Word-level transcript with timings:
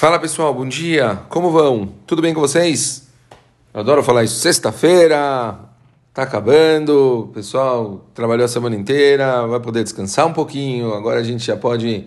Fala 0.00 0.18
pessoal, 0.18 0.54
bom 0.54 0.66
dia, 0.66 1.18
como 1.28 1.50
vão? 1.50 1.86
Tudo 2.06 2.22
bem 2.22 2.32
com 2.32 2.40
vocês? 2.40 3.06
Eu 3.74 3.80
adoro 3.80 4.02
falar 4.02 4.24
isso. 4.24 4.36
Sexta-feira, 4.36 5.58
tá 6.14 6.22
acabando, 6.22 7.24
o 7.24 7.26
pessoal 7.34 8.06
trabalhou 8.14 8.46
a 8.46 8.48
semana 8.48 8.74
inteira, 8.74 9.46
vai 9.46 9.60
poder 9.60 9.84
descansar 9.84 10.26
um 10.26 10.32
pouquinho. 10.32 10.94
Agora 10.94 11.20
a 11.20 11.22
gente 11.22 11.44
já 11.44 11.54
pode 11.54 12.06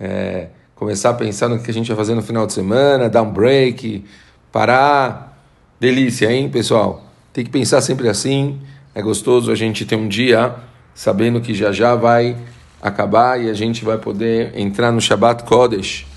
é, 0.00 0.48
começar 0.74 1.10
a 1.10 1.14
pensar 1.14 1.48
no 1.48 1.60
que 1.60 1.70
a 1.70 1.72
gente 1.72 1.86
vai 1.86 1.96
fazer 1.96 2.16
no 2.16 2.22
final 2.22 2.44
de 2.44 2.54
semana, 2.54 3.08
dar 3.08 3.22
um 3.22 3.30
break, 3.30 4.04
parar. 4.50 5.40
Delícia, 5.78 6.32
hein, 6.32 6.48
pessoal? 6.48 7.04
Tem 7.32 7.44
que 7.44 7.52
pensar 7.52 7.80
sempre 7.82 8.08
assim. 8.08 8.60
É 8.92 9.00
gostoso 9.00 9.52
a 9.52 9.54
gente 9.54 9.86
ter 9.86 9.94
um 9.94 10.08
dia 10.08 10.56
sabendo 10.92 11.40
que 11.40 11.54
já 11.54 11.70
já 11.70 11.94
vai 11.94 12.36
acabar 12.82 13.40
e 13.40 13.48
a 13.48 13.54
gente 13.54 13.84
vai 13.84 13.96
poder 13.96 14.58
entrar 14.58 14.90
no 14.90 15.00
Shabbat 15.00 15.44
Kodesh 15.44 16.07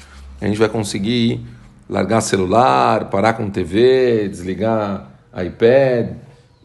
a 0.42 0.48
gente 0.48 0.58
vai 0.58 0.68
conseguir 0.68 1.40
largar 1.88 2.22
celular, 2.22 3.10
parar 3.10 3.34
com 3.34 3.50
TV, 3.50 4.28
desligar 4.28 5.12
iPad 5.34 6.16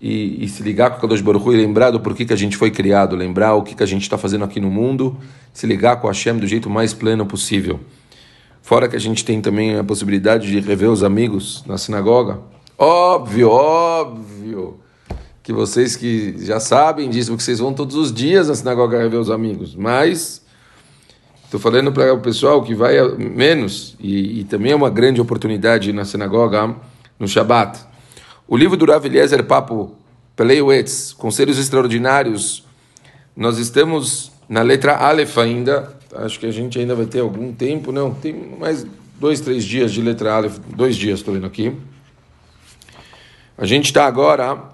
e, 0.00 0.44
e 0.44 0.48
se 0.48 0.62
ligar 0.62 0.90
com 0.90 0.98
o 0.98 1.00
Kadosh 1.00 1.20
Baruch 1.20 1.48
e 1.50 1.56
lembrar 1.56 1.90
do 1.90 2.00
porquê 2.00 2.24
que 2.24 2.32
a 2.32 2.36
gente 2.36 2.56
foi 2.56 2.70
criado, 2.70 3.14
lembrar 3.14 3.54
o 3.54 3.62
que, 3.62 3.74
que 3.74 3.82
a 3.82 3.86
gente 3.86 4.02
está 4.02 4.16
fazendo 4.16 4.44
aqui 4.44 4.60
no 4.60 4.70
mundo, 4.70 5.16
se 5.52 5.66
ligar 5.66 6.00
com 6.00 6.06
a 6.06 6.10
Hashem 6.10 6.38
do 6.38 6.46
jeito 6.46 6.70
mais 6.70 6.94
pleno 6.94 7.26
possível. 7.26 7.80
Fora 8.62 8.88
que 8.88 8.96
a 8.96 9.00
gente 9.00 9.24
tem 9.24 9.40
também 9.40 9.76
a 9.76 9.84
possibilidade 9.84 10.48
de 10.48 10.60
rever 10.60 10.90
os 10.90 11.04
amigos 11.04 11.62
na 11.66 11.78
sinagoga. 11.78 12.40
Óbvio, 12.78 13.50
óbvio 13.50 14.80
que 15.42 15.52
vocês 15.52 15.94
que 15.94 16.34
já 16.44 16.58
sabem 16.58 17.08
disso, 17.08 17.30
porque 17.30 17.44
vocês 17.44 17.60
vão 17.60 17.72
todos 17.72 17.94
os 17.94 18.12
dias 18.12 18.48
na 18.48 18.54
sinagoga 18.54 18.98
rever 18.98 19.20
os 19.20 19.30
amigos, 19.30 19.76
mas 19.76 20.42
Estou 21.46 21.60
falando 21.60 21.92
para 21.92 22.12
o 22.12 22.18
pessoal 22.18 22.60
que 22.60 22.74
vai 22.74 22.96
menos, 23.16 23.94
e, 24.00 24.40
e, 24.40 24.44
também 24.44 24.72
é 24.72 24.74
uma 24.74 24.90
grande 24.90 25.20
oportunidade 25.20 25.92
na 25.92 26.04
sinagoga 26.04 26.74
no 27.20 27.28
Shabat. 27.28 27.78
O 28.48 28.56
livro 28.56 28.76
do 28.76 28.84
Rav 28.84 29.06
Eliezer 29.06 29.44
Papo 29.44 29.94
Peleiwetz, 30.34 31.12
Conselhos 31.12 31.56
Extraordinários, 31.56 32.64
nós 33.36 33.58
estamos 33.58 34.32
na 34.48 34.60
letra 34.62 34.96
Aleph 34.96 35.38
ainda, 35.38 35.96
acho 36.16 36.40
que 36.40 36.46
a 36.46 36.50
gente 36.50 36.80
ainda 36.80 36.96
vai 36.96 37.06
ter 37.06 37.20
algum 37.20 37.52
tempo, 37.52 37.92
não, 37.92 38.12
tem 38.12 38.34
mais 38.58 38.84
dois, 39.20 39.40
três 39.40 39.64
dias 39.64 39.92
de 39.92 40.02
letra 40.02 40.34
Aleph, 40.34 40.58
dois 40.74 40.96
dias 40.96 41.20
estou 41.20 41.32
lendo 41.32 41.46
aqui. 41.46 41.72
A 43.56 43.64
gente 43.64 43.84
está 43.84 44.04
agora 44.04 44.64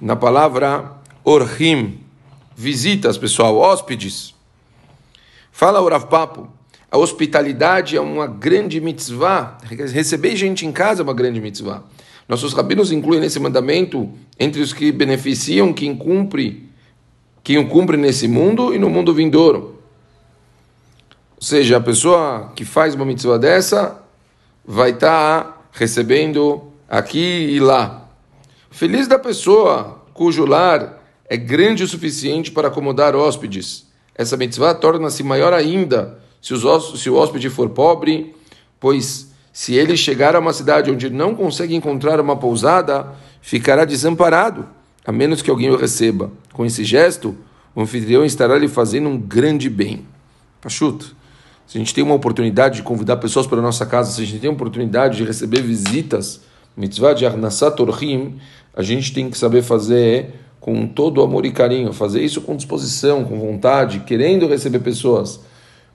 na 0.00 0.16
palavra 0.16 0.92
Orhim, 1.22 2.00
visitas, 2.56 3.16
pessoal, 3.16 3.56
hóspedes. 3.56 4.36
Fala 5.58 5.80
o 5.80 5.88
Rav 5.88 6.06
Papo, 6.06 6.48
a 6.88 6.96
hospitalidade 6.96 7.96
é 7.96 8.00
uma 8.00 8.28
grande 8.28 8.80
mitzvah, 8.80 9.58
receber 9.92 10.36
gente 10.36 10.64
em 10.64 10.70
casa 10.70 11.02
é 11.02 11.04
uma 11.04 11.12
grande 11.12 11.40
mitzvah. 11.40 11.82
Nossos 12.28 12.52
rabinos 12.52 12.92
incluem 12.92 13.20
nesse 13.20 13.40
mandamento 13.40 14.08
entre 14.38 14.62
os 14.62 14.72
que 14.72 14.92
beneficiam 14.92 15.72
quem 15.72 15.96
cumpre, 15.96 16.70
quem 17.42 17.58
o 17.58 17.66
cumpre 17.66 17.96
nesse 17.96 18.28
mundo 18.28 18.72
e 18.72 18.78
no 18.78 18.88
mundo 18.88 19.12
vindouro. 19.12 19.82
Ou 21.34 21.42
seja, 21.42 21.78
a 21.78 21.80
pessoa 21.80 22.52
que 22.54 22.64
faz 22.64 22.94
uma 22.94 23.04
mitzvah 23.04 23.36
dessa 23.36 24.00
vai 24.64 24.90
estar 24.90 25.42
tá 25.42 25.60
recebendo 25.72 26.72
aqui 26.88 27.18
e 27.18 27.58
lá. 27.58 28.08
Feliz 28.70 29.08
da 29.08 29.18
pessoa 29.18 30.04
cujo 30.14 30.46
lar 30.46 31.02
é 31.28 31.36
grande 31.36 31.82
o 31.82 31.88
suficiente 31.88 32.52
para 32.52 32.68
acomodar 32.68 33.16
hóspedes 33.16 33.87
essa 34.18 34.36
mitzvah 34.36 34.74
torna-se 34.74 35.22
maior 35.22 35.52
ainda 35.54 36.18
se, 36.40 36.52
os, 36.52 37.00
se 37.00 37.08
o 37.08 37.14
hóspede 37.14 37.48
for 37.48 37.70
pobre, 37.70 38.34
pois 38.80 39.32
se 39.52 39.74
ele 39.74 39.96
chegar 39.96 40.36
a 40.36 40.40
uma 40.40 40.52
cidade 40.52 40.90
onde 40.90 41.08
não 41.08 41.34
consegue 41.34 41.74
encontrar 41.74 42.20
uma 42.20 42.36
pousada, 42.36 43.12
ficará 43.40 43.84
desamparado, 43.84 44.66
a 45.06 45.12
menos 45.12 45.40
que 45.40 45.50
alguém 45.50 45.70
o 45.70 45.76
receba. 45.76 46.30
Com 46.52 46.66
esse 46.66 46.84
gesto, 46.84 47.36
o 47.74 47.80
anfitrião 47.80 48.24
estará 48.24 48.58
lhe 48.58 48.68
fazendo 48.68 49.08
um 49.08 49.18
grande 49.18 49.70
bem. 49.70 50.04
Pachuto. 50.60 51.16
Se 51.66 51.76
a 51.76 51.80
gente 51.80 51.94
tem 51.94 52.02
uma 52.02 52.14
oportunidade 52.14 52.76
de 52.76 52.82
convidar 52.82 53.18
pessoas 53.18 53.46
para 53.46 53.58
a 53.58 53.62
nossa 53.62 53.84
casa, 53.84 54.10
se 54.10 54.22
a 54.22 54.24
gente 54.24 54.40
tem 54.40 54.48
uma 54.48 54.56
oportunidade 54.56 55.18
de 55.18 55.24
receber 55.24 55.60
visitas, 55.60 56.40
mitzvah 56.76 57.12
de 57.12 57.26
Arnasat 57.26 57.78
Orhim, 57.80 58.38
a 58.74 58.82
gente 58.82 59.12
tem 59.12 59.28
que 59.28 59.36
saber 59.36 59.62
fazer 59.62 60.34
com 60.60 60.86
todo 60.86 61.22
amor 61.22 61.46
e 61.46 61.52
carinho, 61.52 61.92
fazer 61.92 62.22
isso 62.22 62.40
com 62.40 62.56
disposição, 62.56 63.24
com 63.24 63.38
vontade, 63.38 64.00
querendo 64.00 64.46
receber 64.46 64.80
pessoas. 64.80 65.40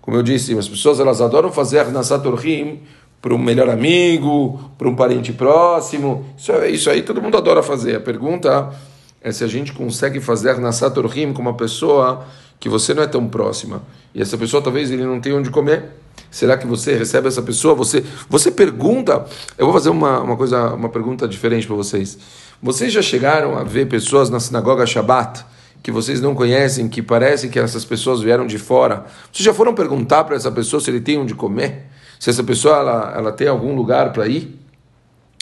Como 0.01 0.18
eu 0.18 0.24
disse, 0.24 0.57
as 0.57 0.68
pessoas 0.68 1.00
elas 1.00 1.22
adoram 1.22 1.51
fazer 1.51 1.85
Nasat 1.88 2.25
Orhim 2.28 2.81
para 3.22 3.34
um 3.34 3.38
melhor 3.38 3.69
amigo, 3.69 4.59
para 4.78 4.90
um 4.90 4.96
parente 4.96 5.31
próximo. 5.31 6.25
Isso, 6.38 6.51
é, 6.51 6.69
isso 6.69 6.90
aí 6.90 7.01
todo 7.01 7.22
mundo 7.22 7.38
adora 7.38 7.63
fazer. 7.63 7.96
A 7.96 8.00
pergunta 8.01 8.74
é 9.22 9.31
se 9.31 9.44
a 9.44 9.47
gente 9.47 9.72
consegue 9.72 10.19
fazer 10.19 10.57
Nasat 10.59 10.97
Orhim 10.97 11.31
com 11.31 11.41
uma 11.41 11.53
pessoa 11.53 12.25
que 12.59 12.68
você 12.68 12.94
não 12.94 13.03
é 13.03 13.07
tão 13.07 13.28
próxima. 13.28 13.81
E 14.13 14.22
essa 14.22 14.38
pessoa 14.38 14.62
talvez 14.62 14.91
ele 14.91 15.06
não 15.06 15.22
tenha 15.22 15.35
onde 15.35 15.50
comer. 15.50 15.91
Será 16.30 16.57
que 16.57 16.66
você 16.66 16.95
recebe 16.95 17.28
essa 17.28 17.41
pessoa? 17.41 17.75
Você, 17.75 18.03
você 18.28 18.51
pergunta. 18.51 19.25
Eu 19.57 19.68
vou 19.68 19.74
fazer 19.74 19.90
uma, 19.90 20.19
uma 20.19 20.35
coisa, 20.35 20.74
uma 20.74 20.90
pergunta 20.90 21.28
diferente 21.28 21.68
para 21.68 21.75
vocês. 21.75 22.18
Vocês 22.63 22.94
já 22.94 23.01
chegaram 23.01 23.57
a 23.57 23.63
ver 23.66 23.90
pessoas 23.90 24.29
na 24.29 24.40
sinagoga 24.40 24.85
Shabbat 24.85 25.44
que 25.84 25.91
vocês 25.91 26.22
não 26.22 26.34
conhecem, 26.34 26.88
que 26.88 27.01
parece 27.01 27.50
que 27.50 27.59
essas 27.59 27.84
pessoas 27.84 28.22
vieram 28.22 28.47
de 28.47 28.57
fora? 28.57 29.06
Vocês 29.29 29.44
já 29.44 29.53
foram 29.53 29.75
perguntar 29.75 30.24
para 30.24 30.38
essa 30.38 30.50
pessoa 30.50 30.79
se 30.79 30.90
ele 30.90 31.01
tem 31.01 31.18
onde 31.18 31.35
comer? 31.35 31.88
Se 32.18 32.29
essa 32.29 32.41
pessoa 32.41 32.78
ela, 32.78 33.13
ela 33.18 33.31
tem 33.34 33.50
algum 33.50 33.75
lugar 33.75 34.13
para 34.13 34.25
ir? 34.29 34.57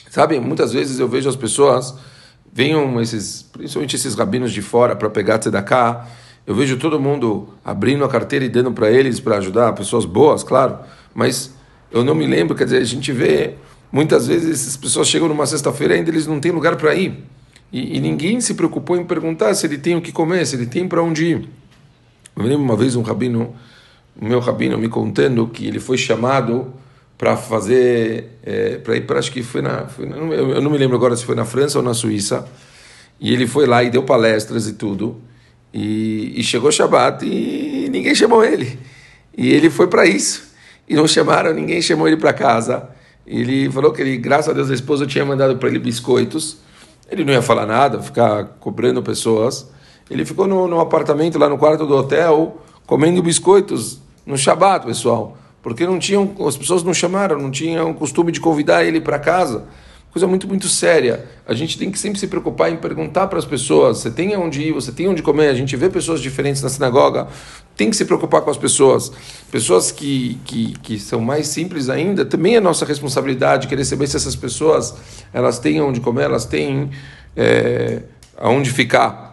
Sabe, 0.09 0.39
muitas 0.39 0.73
vezes 0.73 0.99
eu 0.99 1.07
vejo 1.07 1.29
as 1.29 1.35
pessoas, 1.35 1.93
venham 2.51 2.99
esses, 2.99 3.43
principalmente 3.43 3.95
esses 3.95 4.15
rabinos 4.15 4.51
de 4.51 4.63
fora 4.63 4.95
para 4.95 5.07
pegar 5.07 5.37
tzedakah, 5.37 6.07
eu 6.47 6.55
vejo 6.55 6.75
todo 6.77 6.99
mundo 6.99 7.49
abrindo 7.63 8.03
a 8.03 8.09
carteira 8.09 8.45
e 8.45 8.49
dando 8.49 8.71
para 8.71 8.89
eles 8.89 9.19
para 9.19 9.37
ajudar, 9.37 9.73
pessoas 9.73 10.05
boas, 10.05 10.43
claro, 10.43 10.79
mas 11.13 11.53
eu 11.91 12.03
não 12.03 12.15
me 12.15 12.25
lembro, 12.25 12.55
quer 12.55 12.63
dizer, 12.63 12.77
a 12.77 12.83
gente 12.83 13.11
vê 13.11 13.57
Muitas 13.91 14.27
vezes 14.27 14.61
essas 14.61 14.77
pessoas 14.77 15.07
chegam 15.07 15.27
numa 15.27 15.45
sexta-feira 15.45 15.93
e 15.95 15.97
ainda 15.97 16.09
eles 16.09 16.25
não 16.25 16.39
têm 16.39 16.51
lugar 16.51 16.75
para 16.77 16.95
ir. 16.95 17.23
E, 17.71 17.97
e, 17.97 17.99
ninguém 17.99 18.41
se 18.41 18.53
preocupou 18.53 18.97
em 18.97 19.05
perguntar 19.05 19.53
se 19.53 19.65
ele 19.65 19.77
tem 19.77 19.95
o 19.95 20.01
que 20.01 20.11
comer, 20.11 20.45
se 20.45 20.55
ele 20.55 20.65
tem 20.65 20.87
para 20.87 21.01
onde 21.01 21.25
ir. 21.25 21.49
Eu 22.35 22.43
lembro 22.43 22.63
uma 22.63 22.75
vez 22.75 22.95
um 22.95 23.01
rabino, 23.01 23.55
o 24.19 24.25
meu 24.25 24.39
rabino 24.39 24.77
me 24.77 24.89
contando 24.89 25.47
que 25.47 25.67
ele 25.67 25.79
foi 25.79 25.97
chamado 25.97 26.73
para 27.17 27.37
fazer, 27.37 28.39
é, 28.43 28.77
para 28.77 28.97
ir 28.97 29.01
para, 29.01 29.19
acho 29.19 29.31
que 29.31 29.43
foi 29.43 29.61
na, 29.61 29.85
foi 29.85 30.05
na, 30.05 30.15
eu 30.15 30.61
não 30.61 30.71
me 30.71 30.77
lembro 30.77 30.97
agora 30.97 31.15
se 31.15 31.23
foi 31.23 31.35
na 31.35 31.45
França 31.45 31.77
ou 31.77 31.83
na 31.83 31.93
Suíça, 31.93 32.45
e 33.19 33.33
ele 33.33 33.45
foi 33.45 33.67
lá 33.67 33.83
e 33.83 33.89
deu 33.89 34.03
palestras 34.03 34.67
e 34.67 34.73
tudo, 34.73 35.21
e, 35.73 36.33
e 36.35 36.43
chegou 36.43 36.71
Shabat 36.71 37.25
e 37.25 37.87
ninguém 37.89 38.15
chamou 38.15 38.43
ele. 38.43 38.79
E 39.37 39.49
ele 39.49 39.69
foi 39.69 39.87
para 39.87 40.05
isso, 40.05 40.51
e 40.89 40.95
não 40.95 41.07
chamaram, 41.07 41.53
ninguém 41.53 41.81
chamou 41.81 42.07
ele 42.07 42.17
para 42.17 42.33
casa. 42.33 42.89
Ele 43.25 43.69
falou 43.69 43.91
que 43.91 44.01
ele, 44.01 44.17
graças 44.17 44.49
a 44.49 44.53
Deus, 44.53 44.69
a 44.69 44.73
esposa 44.73 45.05
tinha 45.05 45.23
mandado 45.25 45.57
para 45.57 45.69
ele 45.69 45.79
biscoitos. 45.79 46.57
Ele 47.09 47.23
não 47.23 47.33
ia 47.33 47.41
falar 47.41 47.65
nada, 47.65 48.01
ficar 48.01 48.45
cobrando 48.59 49.01
pessoas. 49.01 49.69
Ele 50.09 50.25
ficou 50.25 50.47
no, 50.47 50.67
no 50.67 50.79
apartamento, 50.79 51.37
lá 51.37 51.47
no 51.47 51.57
quarto 51.57 51.85
do 51.85 51.95
hotel, 51.95 52.61
comendo 52.85 53.21
biscoitos 53.21 53.99
no 54.25 54.37
Shabat, 54.37 54.85
pessoal. 54.85 55.37
Porque 55.61 55.85
não 55.85 55.99
tinham, 55.99 56.35
as 56.47 56.57
pessoas 56.57 56.83
não 56.83 56.93
chamaram, 56.93 57.39
não 57.39 57.51
tinham 57.51 57.93
costume 57.93 58.31
de 58.31 58.39
convidar 58.39 58.83
ele 58.83 58.99
para 58.99 59.19
casa 59.19 59.65
coisa 60.11 60.27
muito, 60.27 60.47
muito 60.47 60.67
séria. 60.67 61.25
A 61.47 61.53
gente 61.53 61.77
tem 61.77 61.89
que 61.89 61.97
sempre 61.97 62.19
se 62.19 62.27
preocupar 62.27 62.71
em 62.71 62.77
perguntar 62.77 63.27
para 63.27 63.39
as 63.39 63.45
pessoas: 63.45 63.99
você 63.99 64.11
tem 64.11 64.35
onde 64.35 64.61
ir, 64.61 64.73
você 64.73 64.91
tem 64.91 65.07
onde 65.07 65.23
comer. 65.23 65.49
A 65.49 65.53
gente 65.53 65.75
vê 65.75 65.89
pessoas 65.89 66.21
diferentes 66.21 66.61
na 66.61 66.69
sinagoga, 66.69 67.27
tem 67.75 67.89
que 67.89 67.95
se 67.95 68.05
preocupar 68.05 68.41
com 68.41 68.49
as 68.49 68.57
pessoas. 68.57 69.11
Pessoas 69.49 69.91
que, 69.91 70.37
que, 70.45 70.73
que 70.79 70.99
são 70.99 71.21
mais 71.21 71.47
simples 71.47 71.89
ainda, 71.89 72.25
também 72.25 72.55
é 72.55 72.59
nossa 72.59 72.85
responsabilidade 72.85 73.67
querer 73.67 73.85
saber 73.85 74.07
se 74.07 74.17
essas 74.17 74.35
pessoas 74.35 74.93
elas 75.33 75.59
têm 75.59 75.81
onde 75.81 75.99
comer, 76.01 76.25
elas 76.25 76.45
têm 76.45 76.91
é, 77.35 78.03
aonde 78.37 78.69
ficar. 78.69 79.31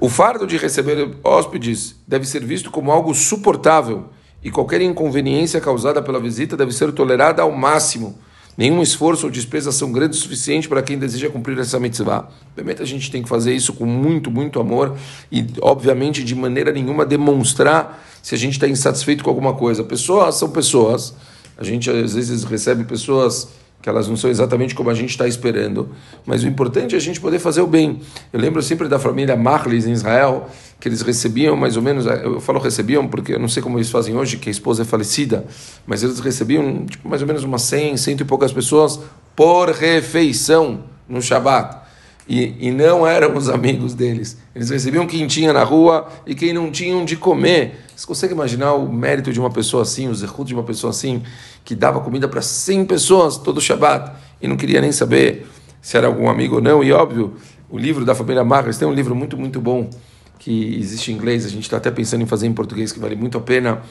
O 0.00 0.08
fardo 0.08 0.46
de 0.46 0.56
receber 0.56 1.16
hóspedes 1.22 1.96
deve 2.06 2.26
ser 2.26 2.44
visto 2.44 2.70
como 2.70 2.90
algo 2.90 3.14
suportável 3.14 4.10
e 4.42 4.50
qualquer 4.50 4.82
inconveniência 4.82 5.60
causada 5.60 6.02
pela 6.02 6.20
visita 6.20 6.56
deve 6.56 6.72
ser 6.72 6.92
tolerada 6.92 7.42
ao 7.42 7.52
máximo. 7.52 8.18
Nenhum 8.56 8.82
esforço 8.82 9.26
ou 9.26 9.32
despesa 9.32 9.72
são 9.72 9.90
grandes 9.90 10.18
o 10.18 10.22
suficiente 10.22 10.68
para 10.68 10.80
quem 10.82 10.96
deseja 10.98 11.28
cumprir 11.28 11.58
essa 11.58 11.80
mitzvah. 11.80 12.28
Obviamente 12.50 12.82
a 12.82 12.84
gente 12.84 13.10
tem 13.10 13.22
que 13.22 13.28
fazer 13.28 13.52
isso 13.52 13.72
com 13.72 13.84
muito, 13.84 14.30
muito 14.30 14.60
amor 14.60 14.96
e, 15.30 15.44
obviamente, 15.60 16.22
de 16.22 16.34
maneira 16.34 16.70
nenhuma 16.70 17.04
demonstrar 17.04 18.04
se 18.22 18.34
a 18.34 18.38
gente 18.38 18.52
está 18.52 18.68
insatisfeito 18.68 19.24
com 19.24 19.30
alguma 19.30 19.54
coisa. 19.54 19.82
Pessoas 19.82 20.36
são 20.36 20.50
pessoas. 20.50 21.14
A 21.58 21.64
gente 21.64 21.90
às 21.90 22.14
vezes 22.14 22.44
recebe 22.44 22.84
pessoas 22.84 23.48
que 23.84 23.90
elas 23.90 24.08
não 24.08 24.16
são 24.16 24.30
exatamente 24.30 24.74
como 24.74 24.88
a 24.88 24.94
gente 24.94 25.10
está 25.10 25.28
esperando, 25.28 25.90
mas 26.24 26.42
o 26.42 26.48
importante 26.48 26.94
é 26.94 26.96
a 26.96 27.00
gente 27.00 27.20
poder 27.20 27.38
fazer 27.38 27.60
o 27.60 27.66
bem. 27.66 28.00
Eu 28.32 28.40
lembro 28.40 28.62
sempre 28.62 28.88
da 28.88 28.98
família 28.98 29.36
Marlis 29.36 29.86
em 29.86 29.92
Israel, 29.92 30.48
que 30.80 30.88
eles 30.88 31.02
recebiam 31.02 31.54
mais 31.54 31.76
ou 31.76 31.82
menos, 31.82 32.06
eu 32.06 32.40
falo 32.40 32.58
recebiam 32.58 33.06
porque 33.06 33.34
eu 33.34 33.38
não 33.38 33.46
sei 33.46 33.62
como 33.62 33.76
eles 33.76 33.90
fazem 33.90 34.16
hoje, 34.16 34.38
que 34.38 34.48
a 34.48 34.50
esposa 34.50 34.80
é 34.80 34.84
falecida, 34.86 35.44
mas 35.86 36.02
eles 36.02 36.18
recebiam 36.20 36.86
tipo, 36.86 37.06
mais 37.06 37.20
ou 37.20 37.28
menos 37.28 37.44
umas 37.44 37.60
100, 37.60 37.98
cento 37.98 38.22
e 38.22 38.24
poucas 38.24 38.54
pessoas 38.54 38.98
por 39.36 39.68
refeição 39.68 40.84
no 41.06 41.20
Shabat. 41.20 41.83
E, 42.26 42.68
e 42.68 42.70
não 42.70 43.06
eram 43.06 43.36
os 43.36 43.48
amigos 43.48 43.92
deles. 43.94 44.38
Eles 44.54 44.70
recebiam 44.70 45.06
quem 45.06 45.26
tinha 45.26 45.52
na 45.52 45.62
rua 45.62 46.08
e 46.26 46.34
quem 46.34 46.52
não 46.52 46.70
tinham 46.70 47.04
de 47.04 47.16
comer. 47.16 47.84
Você 47.94 48.06
consegue 48.06 48.32
imaginar 48.32 48.74
o 48.74 48.90
mérito 48.90 49.32
de 49.32 49.38
uma 49.38 49.50
pessoa 49.50 49.82
assim, 49.82 50.08
o 50.08 50.14
zerruto 50.14 50.46
de 50.46 50.54
uma 50.54 50.62
pessoa 50.62 50.90
assim, 50.90 51.22
que 51.64 51.74
dava 51.74 52.00
comida 52.00 52.26
para 52.26 52.40
100 52.40 52.86
pessoas 52.86 53.36
todo 53.36 53.60
Shabat 53.60 54.12
e 54.40 54.48
não 54.48 54.56
queria 54.56 54.80
nem 54.80 54.90
saber 54.90 55.46
se 55.82 55.96
era 55.96 56.06
algum 56.06 56.28
amigo 56.28 56.56
ou 56.56 56.62
não? 56.62 56.82
E 56.82 56.92
óbvio, 56.92 57.34
o 57.68 57.78
livro 57.78 58.04
da 58.04 58.14
família 58.14 58.42
Marcos 58.42 58.78
tem 58.78 58.88
um 58.88 58.94
livro 58.94 59.14
muito, 59.14 59.36
muito 59.36 59.60
bom 59.60 59.90
que 60.38 60.78
existe 60.78 61.12
em 61.12 61.14
inglês, 61.14 61.46
a 61.46 61.48
gente 61.48 61.62
está 61.62 61.76
até 61.76 61.90
pensando 61.90 62.22
em 62.22 62.26
fazer 62.26 62.46
em 62.46 62.52
português, 62.52 62.92
que 62.92 62.98
vale 62.98 63.16
muito 63.16 63.38
a 63.38 63.40
pena. 63.40 63.82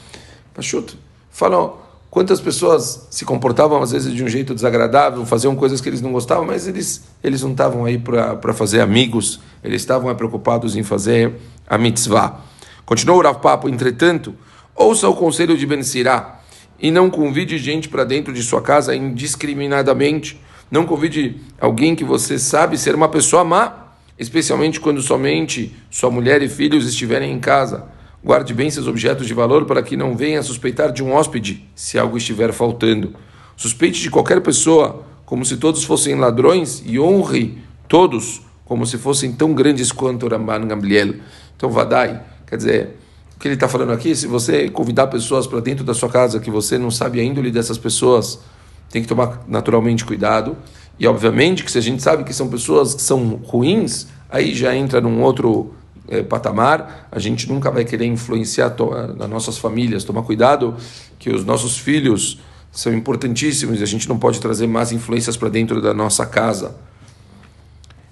Pachuto, 0.52 0.96
falam 1.30 1.76
quantas 2.14 2.40
pessoas 2.40 3.08
se 3.10 3.24
comportavam 3.24 3.82
às 3.82 3.90
vezes 3.90 4.14
de 4.14 4.22
um 4.22 4.28
jeito 4.28 4.54
desagradável, 4.54 5.26
faziam 5.26 5.56
coisas 5.56 5.80
que 5.80 5.88
eles 5.88 6.00
não 6.00 6.12
gostavam, 6.12 6.46
mas 6.46 6.68
eles, 6.68 7.02
eles 7.24 7.42
não 7.42 7.50
estavam 7.50 7.84
aí 7.84 7.98
para 7.98 8.54
fazer 8.54 8.80
amigos, 8.80 9.40
eles 9.64 9.82
estavam 9.82 10.14
preocupados 10.14 10.76
em 10.76 10.84
fazer 10.84 11.32
a 11.66 11.76
mitzvah. 11.76 12.38
Continuou 12.86 13.18
o 13.18 13.22
Rav 13.24 13.40
Papo, 13.40 13.68
entretanto, 13.68 14.32
ouça 14.76 15.08
o 15.08 15.14
conselho 15.16 15.58
de 15.58 15.66
Ben 15.66 15.82
Sirá 15.82 16.40
e 16.78 16.88
não 16.88 17.10
convide 17.10 17.58
gente 17.58 17.88
para 17.88 18.04
dentro 18.04 18.32
de 18.32 18.44
sua 18.44 18.62
casa 18.62 18.94
indiscriminadamente. 18.94 20.40
Não 20.70 20.86
convide 20.86 21.40
alguém 21.60 21.96
que 21.96 22.04
você 22.04 22.38
sabe 22.38 22.78
ser 22.78 22.94
uma 22.94 23.08
pessoa 23.08 23.42
má, 23.42 23.88
especialmente 24.16 24.78
quando 24.78 25.02
somente 25.02 25.74
sua 25.90 26.12
mulher 26.12 26.42
e 26.42 26.48
filhos 26.48 26.86
estiverem 26.86 27.32
em 27.32 27.40
casa. 27.40 27.92
Guarde 28.24 28.54
bem 28.54 28.70
seus 28.70 28.86
objetos 28.86 29.26
de 29.26 29.34
valor 29.34 29.66
para 29.66 29.82
que 29.82 29.98
não 29.98 30.16
venha 30.16 30.42
suspeitar 30.42 30.90
de 30.90 31.04
um 31.04 31.12
hóspede 31.12 31.68
se 31.74 31.98
algo 31.98 32.16
estiver 32.16 32.54
faltando. 32.54 33.14
Suspeite 33.54 34.00
de 34.00 34.08
qualquer 34.08 34.40
pessoa 34.40 35.04
como 35.26 35.44
se 35.44 35.58
todos 35.58 35.84
fossem 35.84 36.14
ladrões 36.14 36.82
e 36.86 36.98
honre 36.98 37.58
todos 37.86 38.40
como 38.64 38.86
se 38.86 38.96
fossem 38.96 39.30
tão 39.30 39.52
grandes 39.52 39.92
quanto 39.92 40.26
Ramban 40.26 40.66
Gamliel. 40.66 41.16
Então, 41.54 41.68
Vadai, 41.68 42.22
quer 42.46 42.56
dizer, 42.56 42.96
o 43.36 43.38
que 43.38 43.46
ele 43.46 43.56
está 43.56 43.68
falando 43.68 43.92
aqui, 43.92 44.16
se 44.16 44.26
você 44.26 44.70
convidar 44.70 45.08
pessoas 45.08 45.46
para 45.46 45.60
dentro 45.60 45.84
da 45.84 45.92
sua 45.92 46.08
casa 46.08 46.40
que 46.40 46.50
você 46.50 46.78
não 46.78 46.90
sabe 46.90 47.20
a 47.20 47.22
índole 47.22 47.50
dessas 47.50 47.76
pessoas, 47.76 48.40
tem 48.88 49.02
que 49.02 49.08
tomar 49.08 49.44
naturalmente 49.46 50.02
cuidado. 50.02 50.56
E, 50.98 51.06
obviamente, 51.06 51.62
que 51.62 51.70
se 51.70 51.76
a 51.76 51.82
gente 51.82 52.02
sabe 52.02 52.24
que 52.24 52.32
são 52.32 52.48
pessoas 52.48 52.94
que 52.94 53.02
são 53.02 53.38
ruins, 53.44 54.06
aí 54.30 54.54
já 54.54 54.74
entra 54.74 54.98
num 54.98 55.20
outro 55.20 55.74
é, 56.08 56.22
patamar, 56.22 57.08
a 57.10 57.18
gente 57.18 57.48
nunca 57.48 57.70
vai 57.70 57.84
querer 57.84 58.06
influenciar 58.06 58.74
nas 59.16 59.28
nossas 59.28 59.58
famílias. 59.58 60.04
Tomar 60.04 60.22
cuidado 60.22 60.76
que 61.18 61.30
os 61.30 61.44
nossos 61.44 61.78
filhos 61.78 62.40
são 62.70 62.92
importantíssimos 62.92 63.80
e 63.80 63.82
a 63.82 63.86
gente 63.86 64.08
não 64.08 64.18
pode 64.18 64.40
trazer 64.40 64.66
mais 64.66 64.92
influências 64.92 65.36
para 65.36 65.48
dentro 65.48 65.80
da 65.80 65.94
nossa 65.94 66.26
casa. 66.26 66.76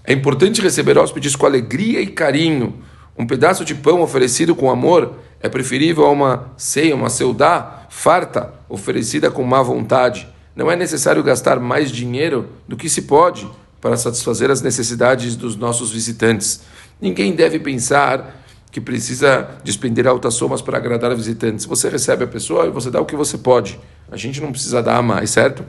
É 0.05 0.13
importante 0.13 0.61
receber 0.61 0.99
hóspedes 0.99 1.37
com 1.37 1.47
alegria 1.47 2.01
e 2.01 2.07
carinho. 2.07 2.75
Um 3.17 3.27
pedaço 3.27 3.65
de 3.65 3.75
pão 3.75 4.01
oferecido 4.01 4.55
com 4.55 4.71
amor 4.71 5.15
é 5.41 5.49
preferível 5.49 6.07
a 6.07 6.11
uma 6.11 6.53
ceia, 6.57 6.95
uma 6.95 7.11
seudá 7.11 7.87
farta, 7.91 8.55
oferecida 8.69 9.31
com 9.31 9.45
má 9.45 9.63
vontade. 9.63 10.27
Não 10.57 10.71
é 10.71 10.77
necessário 10.77 11.23
gastar 11.23 11.61
mais 11.61 11.91
dinheiro 11.91 12.49
do 12.67 12.77
que 12.77 12.89
se 12.89 13.03
pode 13.03 13.49
para 13.81 13.97
satisfazer 13.97 14.51
as 14.51 14.63
necessidades 14.63 15.35
dos 15.35 15.57
nossos 15.57 15.91
visitantes. 15.91 16.63
Ninguém 17.03 17.35
deve 17.35 17.59
pensar 17.59 18.45
que 18.71 18.81
precisa 18.81 19.59
despender 19.65 20.07
altas 20.07 20.35
somas 20.35 20.63
para 20.63 20.79
agradar 20.79 21.13
visitantes. 21.17 21.65
Você 21.65 21.89
recebe 21.89 22.23
a 22.23 22.29
pessoa 22.29 22.67
e 22.67 22.71
você 22.71 22.93
dá 22.93 23.01
o 23.01 23.05
que 23.05 23.17
você 23.17 23.37
pode. 23.37 23.81
A 24.09 24.17
gente 24.17 24.41
não 24.41 24.53
precisa 24.53 24.81
dar 24.81 25.03
mais, 25.03 25.31
certo? 25.31 25.65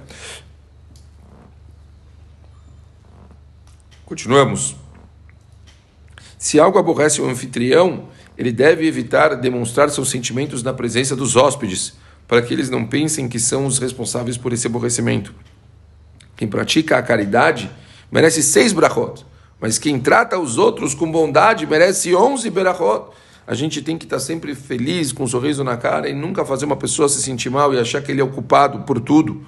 Continuamos. 4.06 4.76
Se 6.38 6.60
algo 6.60 6.78
aborrece 6.78 7.20
o 7.20 7.28
anfitrião, 7.28 8.10
ele 8.38 8.52
deve 8.52 8.86
evitar 8.86 9.34
demonstrar 9.36 9.90
seus 9.90 10.12
sentimentos 10.12 10.62
na 10.62 10.72
presença 10.72 11.16
dos 11.16 11.36
hóspedes, 11.36 11.96
para 12.28 12.44
que 12.44 12.54
eles 12.54 12.70
não 12.70 12.86
pensem 12.86 13.28
que 13.28 13.40
são 13.40 13.66
os 13.66 13.80
responsáveis 13.80 14.38
por 14.38 14.54
esse 14.54 14.68
aborrecimento. 14.68 15.34
Quem 16.36 16.48
pratica 16.48 16.96
a 16.96 17.02
caridade 17.02 17.72
merece 18.12 18.44
seis 18.44 18.72
brachot 18.72 19.26
mas 19.64 19.80
quem 19.80 19.98
trata 19.98 20.38
os 20.38 20.58
outros 20.58 20.94
com 20.94 21.10
bondade 21.10 21.66
merece 21.66 22.14
11 22.14 22.50
berachot. 22.50 23.12
A 23.48 23.54
gente 23.54 23.82
tem 23.82 23.98
que 23.98 24.04
estar 24.04 24.20
sempre 24.20 24.54
feliz, 24.56 25.14
com 25.14 25.24
um 25.24 25.28
sorriso 25.28 25.64
na 25.64 25.78
cara 25.78 26.10
e 26.10 26.14
nunca 26.14 26.44
fazer 26.44 26.66
uma 26.66 26.76
pessoa 26.76 27.08
se 27.08 27.22
sentir 27.22 27.50
mal 27.50 27.74
e 27.74 27.80
achar 27.80 28.02
que 28.02 28.12
ele 28.12 28.20
é 28.20 28.24
ocupado 28.26 28.80
por 28.80 29.00
tudo. 29.00 29.42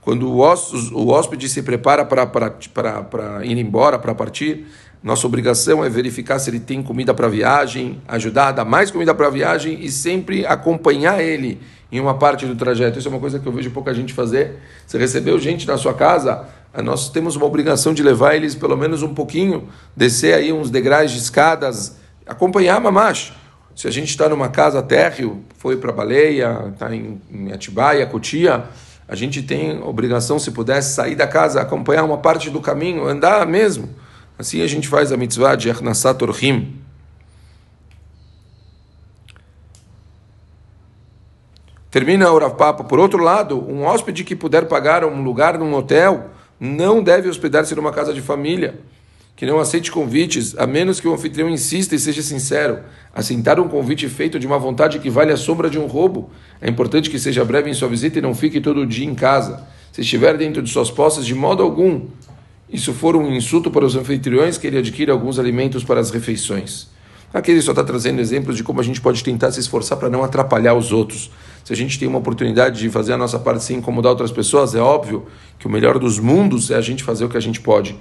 Quando 0.00 0.28
o 0.28 1.08
hóspede 1.08 1.48
se 1.48 1.62
prepara 1.62 2.04
para 2.04 3.46
ir 3.46 3.56
embora, 3.56 4.00
para 4.00 4.12
partir, 4.16 4.66
nossa 5.00 5.28
obrigação 5.28 5.84
é 5.84 5.88
verificar 5.88 6.40
se 6.40 6.50
ele 6.50 6.58
tem 6.58 6.82
comida 6.82 7.14
para 7.14 7.28
viagem, 7.28 8.02
ajudar 8.08 8.48
a 8.48 8.52
dar 8.52 8.64
mais 8.64 8.90
comida 8.90 9.14
para 9.14 9.30
viagem 9.30 9.78
e 9.80 9.92
sempre 9.92 10.44
acompanhar 10.44 11.22
ele 11.22 11.60
em 11.92 12.00
uma 12.00 12.14
parte 12.14 12.46
do 12.46 12.56
trajeto. 12.56 12.98
Isso 12.98 13.06
é 13.06 13.10
uma 13.12 13.20
coisa 13.20 13.38
que 13.38 13.46
eu 13.46 13.52
vejo 13.52 13.70
pouca 13.70 13.94
gente 13.94 14.12
fazer. 14.12 14.58
Você 14.84 14.98
recebeu 14.98 15.38
gente 15.38 15.68
na 15.68 15.76
sua 15.76 15.94
casa, 15.94 16.48
nós 16.80 17.10
temos 17.10 17.36
uma 17.36 17.44
obrigação 17.44 17.92
de 17.92 18.02
levar 18.02 18.34
eles 18.34 18.54
pelo 18.54 18.76
menos 18.76 19.02
um 19.02 19.12
pouquinho, 19.12 19.68
descer 19.94 20.34
aí 20.34 20.52
uns 20.52 20.70
degraus 20.70 21.10
de 21.10 21.18
escadas, 21.18 21.96
acompanhar 22.26 22.76
a 22.76 22.80
mamash. 22.80 23.34
Se 23.76 23.88
a 23.88 23.90
gente 23.90 24.08
está 24.08 24.28
numa 24.28 24.48
casa 24.48 24.82
térreo, 24.82 25.44
foi 25.58 25.76
para 25.76 25.92
Baleia, 25.92 26.70
está 26.72 26.94
em, 26.94 27.20
em 27.30 27.52
Atibaia, 27.52 28.06
Cotia, 28.06 28.64
a 29.06 29.14
gente 29.14 29.42
tem 29.42 29.82
obrigação, 29.82 30.38
se 30.38 30.50
pudesse, 30.50 30.94
sair 30.94 31.14
da 31.14 31.26
casa, 31.26 31.60
acompanhar 31.60 32.04
uma 32.04 32.18
parte 32.18 32.48
do 32.48 32.60
caminho, 32.60 33.06
andar 33.06 33.46
mesmo. 33.46 33.90
Assim 34.38 34.62
a 34.62 34.66
gente 34.66 34.88
faz 34.88 35.12
a 35.12 35.16
mitzvah 35.16 35.54
de 35.54 35.68
Ernasat 35.68 36.22
Orhim. 36.24 36.80
Termina 41.90 42.32
Urav 42.32 42.56
Papa. 42.56 42.82
Por 42.82 42.98
outro 42.98 43.22
lado, 43.22 43.62
um 43.70 43.84
hóspede 43.84 44.24
que 44.24 44.34
puder 44.34 44.66
pagar 44.66 45.04
um 45.04 45.22
lugar 45.22 45.58
num 45.58 45.74
hotel 45.74 46.30
não 46.64 47.02
deve 47.02 47.28
hospedar-se 47.28 47.74
numa 47.74 47.90
casa 47.90 48.14
de 48.14 48.20
família, 48.20 48.78
que 49.34 49.44
não 49.44 49.58
aceite 49.58 49.90
convites, 49.90 50.56
a 50.56 50.64
menos 50.64 51.00
que 51.00 51.08
o 51.08 51.12
anfitrião 51.12 51.50
insista 51.50 51.96
e 51.96 51.98
seja 51.98 52.22
sincero. 52.22 52.78
Aceitar 53.12 53.58
um 53.58 53.66
convite 53.66 54.08
feito 54.08 54.38
de 54.38 54.46
uma 54.46 54.60
vontade 54.60 55.00
que 55.00 55.10
vale 55.10 55.32
a 55.32 55.36
sombra 55.36 55.68
de 55.68 55.76
um 55.76 55.86
roubo. 55.86 56.30
É 56.60 56.70
importante 56.70 57.10
que 57.10 57.18
seja 57.18 57.44
breve 57.44 57.68
em 57.68 57.74
sua 57.74 57.88
visita 57.88 58.20
e 58.20 58.22
não 58.22 58.32
fique 58.32 58.60
todo 58.60 58.86
dia 58.86 59.04
em 59.04 59.12
casa. 59.12 59.66
Se 59.90 60.02
estiver 60.02 60.36
dentro 60.36 60.62
de 60.62 60.70
suas 60.70 60.88
posses, 60.88 61.26
de 61.26 61.34
modo 61.34 61.64
algum. 61.64 62.02
Isso 62.70 62.92
for 62.92 63.16
um 63.16 63.34
insulto 63.34 63.68
para 63.68 63.84
os 63.84 63.96
anfitriões, 63.96 64.56
que 64.56 64.68
ele 64.68 64.78
adquira 64.78 65.12
alguns 65.12 65.40
alimentos 65.40 65.82
para 65.82 65.98
as 65.98 66.12
refeições. 66.12 66.86
Aqui 67.34 67.50
ele 67.50 67.60
só 67.60 67.72
está 67.72 67.82
trazendo 67.82 68.20
exemplos 68.20 68.56
de 68.56 68.62
como 68.62 68.78
a 68.78 68.84
gente 68.84 69.00
pode 69.00 69.24
tentar 69.24 69.50
se 69.50 69.58
esforçar 69.58 69.98
para 69.98 70.08
não 70.08 70.22
atrapalhar 70.22 70.74
os 70.74 70.92
outros. 70.92 71.28
Se 71.64 71.72
a 71.72 71.76
gente 71.76 71.98
tem 71.98 72.08
uma 72.08 72.18
oportunidade 72.18 72.80
de 72.80 72.90
fazer 72.90 73.12
a 73.12 73.16
nossa 73.16 73.38
parte 73.38 73.62
sem 73.64 73.78
incomodar 73.78 74.10
outras 74.10 74.32
pessoas, 74.32 74.74
é 74.74 74.80
óbvio 74.80 75.26
que 75.58 75.66
o 75.66 75.70
melhor 75.70 75.98
dos 75.98 76.18
mundos 76.18 76.70
é 76.70 76.76
a 76.76 76.80
gente 76.80 77.04
fazer 77.04 77.24
o 77.24 77.28
que 77.28 77.36
a 77.36 77.40
gente 77.40 77.60
pode. 77.60 77.96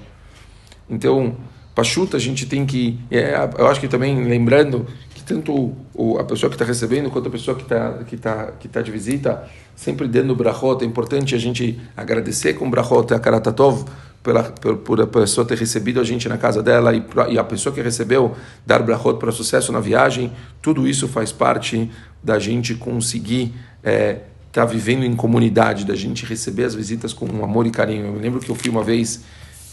Então, 0.89 1.35
Pachuta, 1.73 2.17
a 2.17 2.19
gente 2.19 2.45
tem 2.45 2.65
que. 2.65 2.99
É, 3.09 3.49
eu 3.57 3.67
acho 3.67 3.79
que 3.79 3.87
também 3.87 4.23
lembrando 4.25 4.85
que 5.15 5.23
tanto 5.23 5.73
o, 5.93 6.17
a 6.19 6.23
pessoa 6.23 6.49
que 6.49 6.55
está 6.55 6.65
recebendo 6.65 7.09
quanto 7.09 7.27
a 7.27 7.31
pessoa 7.31 7.55
que 7.55 7.63
está 7.63 8.03
que 8.03 8.17
tá, 8.17 8.51
que 8.59 8.67
tá 8.67 8.81
de 8.81 8.91
visita, 8.91 9.47
sempre 9.75 10.07
dando 10.07 10.35
brachot, 10.35 10.83
é 10.83 10.87
importante 10.87 11.33
a 11.33 11.37
gente 11.37 11.79
agradecer 11.95 12.55
com 12.55 12.69
brachot 12.69 13.13
a 13.13 13.19
Karatatov 13.19 13.85
pela, 14.23 14.43
por, 14.43 15.01
a 15.01 15.07
pessoa 15.07 15.45
ter 15.45 15.57
recebido 15.57 15.99
a 15.99 16.03
gente 16.03 16.29
na 16.29 16.37
casa 16.37 16.61
dela 16.61 16.93
e, 16.93 17.03
e 17.29 17.39
a 17.39 17.43
pessoa 17.43 17.73
que 17.73 17.81
recebeu 17.81 18.35
dar 18.65 18.83
brachot 18.83 19.17
para 19.17 19.31
sucesso 19.31 19.71
na 19.71 19.79
viagem, 19.79 20.31
tudo 20.61 20.87
isso 20.87 21.07
faz 21.07 21.31
parte 21.31 21.89
da 22.23 22.37
gente 22.37 22.75
conseguir 22.75 23.53
estar 23.77 23.89
é, 23.89 24.21
tá 24.51 24.65
vivendo 24.65 25.03
em 25.03 25.15
comunidade, 25.15 25.85
da 25.85 25.95
gente 25.95 26.25
receber 26.25 26.65
as 26.65 26.75
visitas 26.75 27.13
com 27.13 27.25
amor 27.43 27.65
e 27.65 27.71
carinho. 27.71 28.05
Eu 28.05 28.13
me 28.13 28.19
lembro 28.19 28.39
que 28.39 28.49
eu 28.49 28.55
fui 28.55 28.69
uma 28.69 28.83
vez 28.83 29.21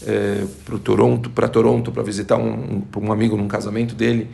é, 0.05 0.45
para 0.65 0.77
Toronto, 0.79 1.29
para 1.29 1.47
Toronto, 1.47 1.91
para 1.91 2.01
visitar 2.01 2.37
um, 2.37 2.81
um, 2.95 2.99
um, 3.01 3.11
amigo 3.11 3.37
num 3.37 3.47
casamento 3.47 3.93
dele. 3.93 4.29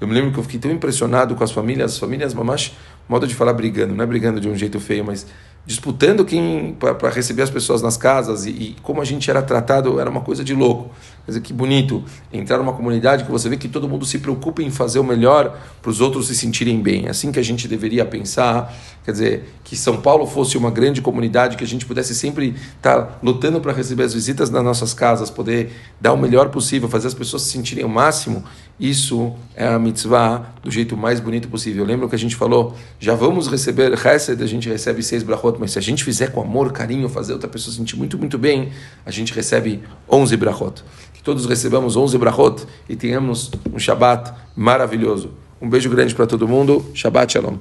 Eu 0.00 0.08
me 0.08 0.12
lembro 0.12 0.32
que 0.32 0.38
eu 0.38 0.42
fiquei 0.42 0.60
tão 0.60 0.70
impressionado 0.70 1.34
com 1.34 1.44
as 1.44 1.52
famílias, 1.52 1.92
as 1.92 1.98
famílias, 1.98 2.34
mamães, 2.34 2.76
modo 3.08 3.26
de 3.26 3.34
falar 3.34 3.52
brigando, 3.52 3.94
não 3.94 4.04
é 4.04 4.06
brigando 4.06 4.40
de 4.40 4.48
um 4.48 4.56
jeito 4.56 4.78
feio, 4.80 5.04
mas 5.04 5.26
disputando 5.66 6.24
quem 6.24 6.76
para 6.78 7.08
receber 7.08 7.42
as 7.42 7.50
pessoas 7.50 7.80
nas 7.80 7.96
casas 7.96 8.44
e, 8.44 8.50
e, 8.50 8.76
como 8.82 9.00
a 9.00 9.04
gente 9.04 9.30
era 9.30 9.40
tratado 9.40 9.98
era 9.98 10.10
uma 10.10 10.20
coisa 10.20 10.44
de 10.44 10.54
louco. 10.54 10.90
Quer 11.24 11.30
dizer, 11.30 11.40
que 11.40 11.54
bonito 11.54 12.04
entrar 12.30 12.58
numa 12.58 12.74
comunidade 12.74 13.24
que 13.24 13.30
você 13.30 13.48
vê 13.48 13.56
que 13.56 13.66
todo 13.66 13.88
mundo 13.88 14.04
se 14.04 14.18
preocupa 14.18 14.62
em 14.62 14.70
fazer 14.70 14.98
o 14.98 15.04
melhor 15.04 15.58
para 15.80 15.90
os 15.90 16.02
outros 16.02 16.26
se 16.26 16.34
sentirem 16.34 16.82
bem. 16.82 17.06
É 17.06 17.10
assim 17.10 17.32
que 17.32 17.38
a 17.38 17.42
gente 17.42 17.66
deveria 17.66 18.04
pensar. 18.04 18.74
Quer 19.04 19.12
dizer, 19.12 19.54
que 19.64 19.74
São 19.74 20.00
Paulo 20.00 20.26
fosse 20.26 20.58
uma 20.58 20.70
grande 20.70 21.00
comunidade, 21.00 21.56
que 21.56 21.64
a 21.64 21.66
gente 21.66 21.86
pudesse 21.86 22.14
sempre 22.14 22.54
estar 22.76 23.02
tá 23.02 23.18
lutando 23.22 23.58
para 23.58 23.72
receber 23.72 24.02
as 24.02 24.12
visitas 24.12 24.50
nas 24.50 24.62
nossas 24.62 24.92
casas, 24.92 25.30
poder 25.30 25.72
dar 25.98 26.12
o 26.12 26.16
melhor 26.18 26.50
possível, 26.50 26.88
fazer 26.90 27.08
as 27.08 27.14
pessoas 27.14 27.42
se 27.42 27.50
sentirem 27.50 27.84
o 27.84 27.88
máximo. 27.88 28.44
Isso 28.78 29.32
é 29.54 29.66
a 29.66 29.78
mitzvah 29.78 30.52
do 30.62 30.70
jeito 30.70 30.96
mais 30.96 31.20
bonito 31.20 31.48
possível. 31.48 31.84
Lembra 31.84 32.08
que 32.08 32.14
a 32.14 32.18
gente 32.18 32.34
falou? 32.34 32.74
Já 32.98 33.14
vamos 33.14 33.46
receber 33.46 33.92
Hesed, 33.92 34.42
a 34.42 34.46
gente 34.46 34.68
recebe 34.68 35.02
seis 35.02 35.22
brachot, 35.22 35.58
mas 35.60 35.72
se 35.72 35.78
a 35.78 35.82
gente 35.82 36.02
fizer 36.02 36.32
com 36.32 36.40
amor, 36.40 36.72
carinho, 36.72 37.08
fazer 37.08 37.32
outra 37.32 37.48
pessoa 37.48 37.70
se 37.70 37.78
sentir 37.78 37.96
muito, 37.96 38.18
muito 38.18 38.36
bem, 38.36 38.70
a 39.06 39.10
gente 39.12 39.32
recebe 39.32 39.82
onze 40.08 40.36
brachot. 40.36 40.82
Que 41.12 41.22
todos 41.22 41.46
recebamos 41.46 41.96
onze 41.96 42.18
brachot 42.18 42.66
e 42.88 42.96
tenhamos 42.96 43.52
um 43.72 43.78
Shabat 43.78 44.32
maravilhoso. 44.56 45.30
Um 45.62 45.68
beijo 45.68 45.88
grande 45.88 46.14
para 46.14 46.26
todo 46.26 46.48
mundo. 46.48 46.84
Shabbat 46.94 47.32
Shalom. 47.32 47.52